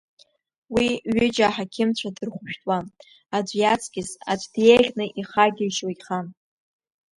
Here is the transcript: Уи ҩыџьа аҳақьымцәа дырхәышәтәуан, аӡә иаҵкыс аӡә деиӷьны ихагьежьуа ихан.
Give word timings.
Уи 0.73 0.87
ҩыџьа 1.15 1.45
аҳақьымцәа 1.49 2.15
дырхәышәтәуан, 2.15 2.85
аӡә 3.37 3.53
иаҵкыс 3.61 4.09
аӡә 4.31 4.47
деиӷьны 4.53 5.05
ихагьежьуа 5.21 5.91
ихан. 5.95 6.27